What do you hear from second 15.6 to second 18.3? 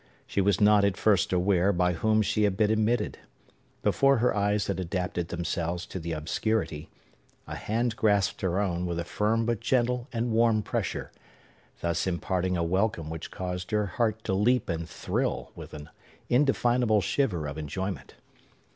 an indefinable shiver of enjoyment.